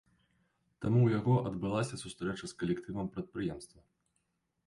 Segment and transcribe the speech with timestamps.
[0.83, 3.79] Там у яго адбылася сустрэча з калектывам прадпрыемства.